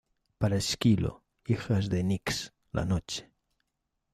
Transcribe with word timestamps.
Para 0.39 0.57
Esquilo, 0.65 1.21
hijas 1.45 1.87
de 1.91 2.03
Nix, 2.03 2.53
la 2.71 2.85
Noche. 2.85 3.31